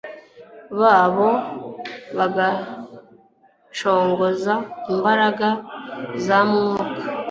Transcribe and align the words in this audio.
babo 0.79 1.29
bagacogoza 2.17 4.53
imbaraga 4.93 5.47
za 6.25 6.37
Mwuka 6.49 6.85